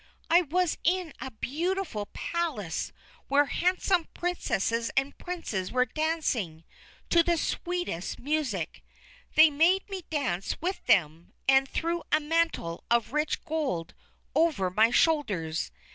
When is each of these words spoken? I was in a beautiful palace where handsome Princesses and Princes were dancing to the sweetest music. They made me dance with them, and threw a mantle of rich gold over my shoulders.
I 0.31 0.41
was 0.41 0.79
in 0.83 1.13
a 1.21 1.29
beautiful 1.29 2.07
palace 2.07 2.91
where 3.27 3.45
handsome 3.45 4.07
Princesses 4.15 4.89
and 4.97 5.15
Princes 5.19 5.71
were 5.71 5.85
dancing 5.85 6.63
to 7.11 7.21
the 7.21 7.37
sweetest 7.37 8.17
music. 8.17 8.83
They 9.35 9.51
made 9.51 9.87
me 9.91 10.01
dance 10.09 10.59
with 10.59 10.83
them, 10.87 11.33
and 11.47 11.69
threw 11.69 12.01
a 12.11 12.19
mantle 12.19 12.83
of 12.89 13.13
rich 13.13 13.45
gold 13.45 13.93
over 14.33 14.71
my 14.71 14.89
shoulders. 14.89 15.71